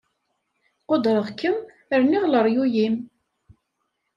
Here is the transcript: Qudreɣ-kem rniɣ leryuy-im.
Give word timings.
Qudreɣ-kem 0.87 1.57
rniɣ 2.01 2.23
leryuy-im. 2.27 2.95